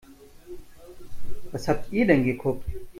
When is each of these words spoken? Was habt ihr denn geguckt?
Was 1.51 1.67
habt 1.67 1.93
ihr 1.93 2.07
denn 2.07 2.25
geguckt? 2.25 2.65